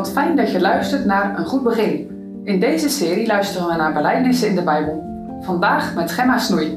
[0.00, 2.08] Wat fijn dat je luistert naar Een Goed Begin.
[2.44, 5.02] In deze serie luisteren we naar belijdenissen in de Bijbel.
[5.40, 6.68] Vandaag met Gemma Snoei.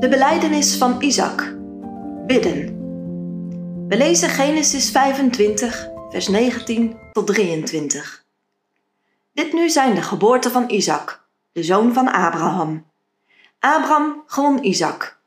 [0.00, 1.54] De belijdenis van Isaac.
[2.26, 2.78] Bidden.
[3.88, 8.24] We lezen Genesis 25, vers 19 tot 23.
[9.32, 12.84] Dit nu zijn de geboorten van Isaac, de zoon van Abraham.
[13.58, 15.20] Abraham gewon Isaac.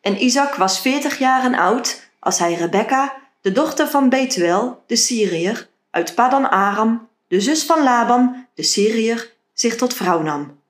[0.00, 5.68] En Isaac was veertig jaren oud als hij Rebekka, de dochter van Betuel, de Syriër,
[5.90, 10.60] uit Padan Aram, de zus van Laban, de Syriër, zich tot vrouw nam.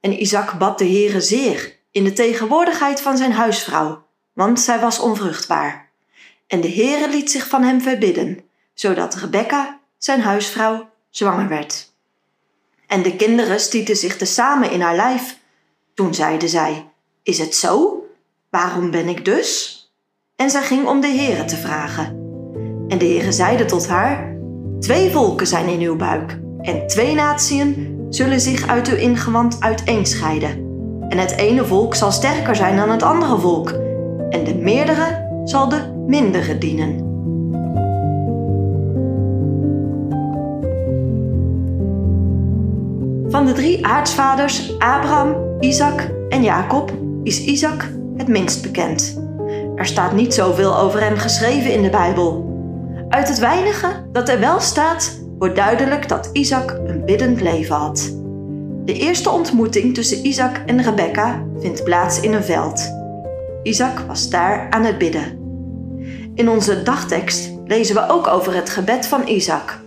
[0.00, 4.98] En Isaac bad de Heere zeer in de tegenwoordigheid van zijn huisvrouw, want zij was
[4.98, 5.88] onvruchtbaar.
[6.46, 8.40] En de Heere liet zich van hem verbidden,
[8.74, 11.92] zodat Rebekka, zijn huisvrouw, zwanger werd.
[12.86, 15.38] En de kinderen stieten zich tezamen in haar lijf.
[15.94, 16.88] Toen zeide zij,
[17.22, 18.04] is het zo?
[18.50, 19.80] Waarom ben ik dus?
[20.36, 22.04] En zij ging om de Heere te vragen.
[22.88, 24.36] En de Heere zeide tot haar,
[24.80, 30.50] twee volken zijn in uw buik, en twee natieën zullen zich uit uw ingewand uiteenscheiden.
[31.08, 33.70] En het ene volk zal sterker zijn dan het andere volk,
[34.30, 36.98] en de meerdere zal de mindere dienen.
[43.28, 46.92] Van de drie aartsvaders, Abraham, Isaac en Jacob,
[47.22, 49.24] is Isaac het minst bekend.
[49.76, 52.54] Er staat niet zoveel over hem geschreven in de Bijbel.
[53.08, 58.14] Uit het weinige dat er wel staat, wordt duidelijk dat Isaac een biddend leven had.
[58.84, 62.92] De eerste ontmoeting tussen Isaac en Rebekka vindt plaats in een veld.
[63.62, 65.38] Isaac was daar aan het bidden.
[66.34, 69.80] In onze dagtekst lezen we ook over het gebed van Isaac.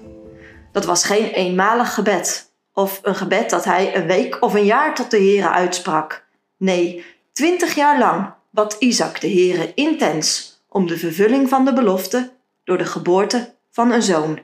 [0.72, 4.96] Dat was geen eenmalig gebed of een gebed dat hij een week of een jaar
[4.96, 6.28] tot de Heere uitsprak.
[6.58, 12.32] Nee, twintig jaar lang bad Isaac de Heere intens om de vervulling van de belofte
[12.64, 14.40] door de geboorte van een zoon.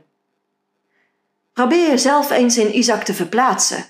[1.53, 3.85] Probeer jezelf eens in Isaac te verplaatsen.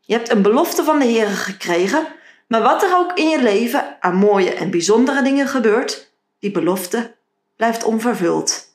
[0.00, 2.06] Je hebt een belofte van de Heere gekregen,
[2.48, 7.14] maar wat er ook in je leven aan mooie en bijzondere dingen gebeurt, die belofte
[7.56, 8.70] blijft onvervuld.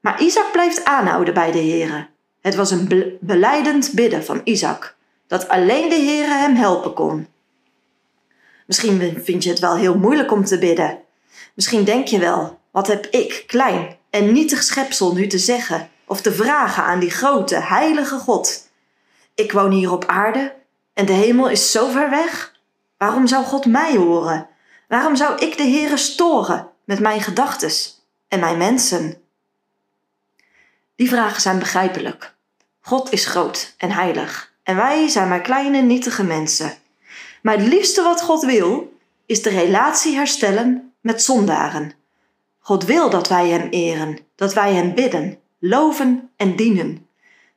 [0.00, 2.08] Maar Isaac blijft aanhouden bij de Heere.
[2.40, 7.28] Het was een beleidend bidden van Isaac, dat alleen de Heere hem helpen kon.
[8.70, 10.98] Misschien vind je het wel heel moeilijk om te bidden.
[11.54, 16.20] Misschien denk je wel, wat heb ik, klein en nietig schepsel, nu te zeggen of
[16.20, 18.68] te vragen aan die grote, heilige God?
[19.34, 20.54] Ik woon hier op aarde
[20.94, 22.54] en de hemel is zo ver weg.
[22.96, 24.48] Waarom zou God mij horen?
[24.88, 29.22] Waarom zou ik de Heere storen met mijn gedachtes en mijn mensen?
[30.96, 32.34] Die vragen zijn begrijpelijk.
[32.80, 36.79] God is groot en heilig en wij zijn maar kleine, nietige mensen.
[37.42, 38.92] Maar het liefste wat God wil,
[39.26, 41.92] is de relatie herstellen met zondaren.
[42.58, 47.08] God wil dat wij Hem eren, dat wij Hem bidden, loven en dienen.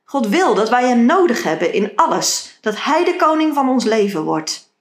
[0.04, 3.84] God wil dat wij Hem nodig hebben in alles, dat Hij de koning van ons
[3.84, 4.72] leven wordt.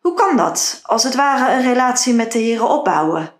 [0.00, 3.32] Hoe kan dat, als het ware een relatie met de Heer opbouwen?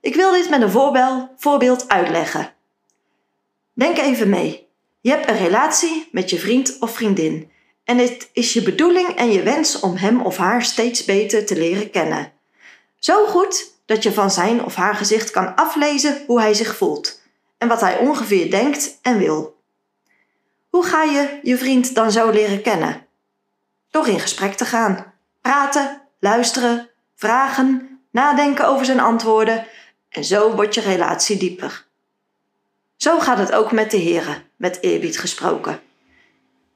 [0.00, 2.52] Ik wil dit met een voorbeeld uitleggen.
[3.72, 4.68] Denk even mee.
[5.00, 7.50] Je hebt een relatie met je vriend of vriendin
[7.86, 11.56] en het is je bedoeling en je wens om hem of haar steeds beter te
[11.56, 12.32] leren kennen.
[12.98, 17.20] Zo goed dat je van zijn of haar gezicht kan aflezen hoe hij zich voelt
[17.58, 19.60] en wat hij ongeveer denkt en wil.
[20.70, 23.06] Hoe ga je je vriend dan zo leren kennen?
[23.90, 29.66] Door in gesprek te gaan, praten, luisteren, vragen, nadenken over zijn antwoorden
[30.08, 31.86] en zo wordt je relatie dieper.
[32.96, 35.80] Zo gaat het ook met de Here, met eerbied gesproken.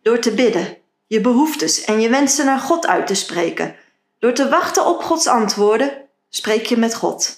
[0.03, 0.80] Door te bidden
[1.11, 3.77] je behoeftes en je wensen naar God uit te spreken.
[4.19, 5.93] Door te wachten op Gods antwoorden,
[6.29, 7.37] spreek je met God.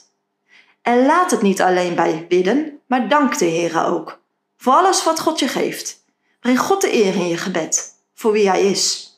[0.83, 4.21] En laat het niet alleen bij bidden, maar dank de Heer ook.
[4.57, 6.05] Voor alles wat God je geeft.
[6.41, 9.13] Breng God de eer in je gebed, voor wie Hij is.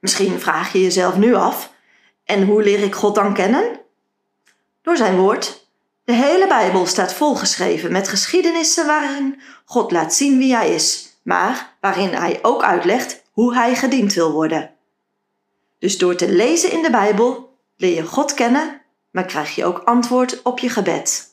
[0.00, 1.72] Misschien vraag je jezelf nu af,
[2.24, 3.80] en hoe leer ik God dan kennen?
[4.82, 5.66] Door zijn woord.
[6.04, 11.76] De hele Bijbel staat volgeschreven met geschiedenissen waarin God laat zien wie Hij is, maar
[11.80, 14.70] waarin Hij ook uitlegt hoe hij gediend wil worden.
[15.78, 19.78] Dus door te lezen in de Bijbel leer je God kennen, maar krijg je ook
[19.78, 21.32] antwoord op je gebed.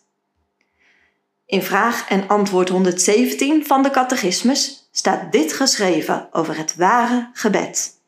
[1.46, 8.00] In vraag en antwoord 117 van de catechismus staat dit geschreven over het ware gebed.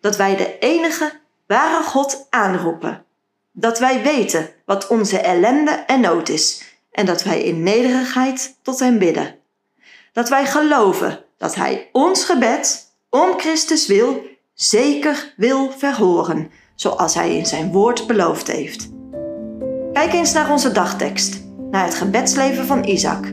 [0.00, 3.04] Dat wij de enige ware God aanroepen.
[3.52, 8.78] Dat wij weten wat onze ellende en nood is en dat wij in nederigheid tot
[8.78, 9.38] Hem bidden.
[10.12, 12.83] Dat wij geloven dat Hij ons gebed
[13.14, 14.20] om Christus wil
[14.54, 18.90] zeker wil verhoren, zoals hij in zijn woord beloofd heeft.
[19.92, 23.32] Kijk eens naar onze dagtekst, naar het gebedsleven van Isaac.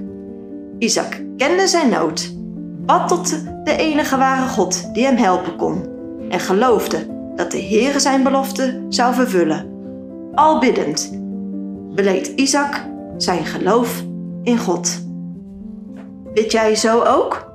[0.79, 2.33] Isaac kende zijn nood,
[2.85, 3.29] bad tot
[3.63, 5.89] de enige ware God die hem helpen kon
[6.29, 9.69] en geloofde dat de Heere zijn belofte zou vervullen.
[10.33, 11.09] Al biddend
[11.95, 12.85] beleed Isaac
[13.17, 14.03] zijn geloof
[14.43, 15.03] in God.
[16.33, 17.50] Bid jij zo ook?